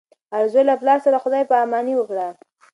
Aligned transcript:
ارزو 0.39 0.61
له 0.69 0.75
پلار 0.81 0.99
سره 1.05 1.17
خدای 1.23 1.43
په 1.49 1.55
اماني 1.63 1.93
وکړه. 1.97 2.27